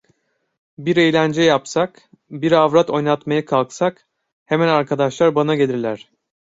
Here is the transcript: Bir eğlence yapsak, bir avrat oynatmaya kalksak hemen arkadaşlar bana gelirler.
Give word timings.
Bir 0.79 0.97
eğlence 0.97 1.41
yapsak, 1.41 2.01
bir 2.31 2.51
avrat 2.51 2.89
oynatmaya 2.89 3.45
kalksak 3.45 4.07
hemen 4.45 4.67
arkadaşlar 4.67 5.35
bana 5.35 5.55
gelirler. 5.55 6.09